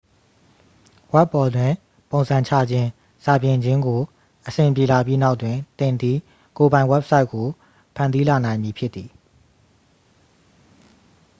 [1.13, 1.71] ဝဘ်ပေါ်တွင်
[2.11, 2.89] ပုံစံချခြင်း
[3.25, 4.01] စာပြင်ခြင်းကို
[4.47, 6.17] အဆင်ပြေလာပြီးနောက်တွင် သင်သည်
[6.57, 7.47] ကိုယ်ပိုင် ဝက်ဘ်ဆိုက်ကို
[7.95, 9.09] ဖန်တီးလာနိုင်မည်ဖြစ်သည်